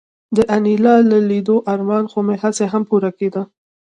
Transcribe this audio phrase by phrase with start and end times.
[0.35, 3.41] د انیلا د لیدو ارمان خو مې هسې هم پوره کېده